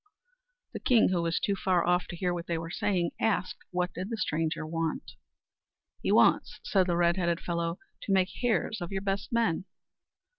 [0.73, 3.93] The king, who was too far off to hear what they were saying, asked what
[3.93, 5.11] did the stranger want.
[6.01, 9.65] "He wants," said the red headed fellow, "to make hares of your best men."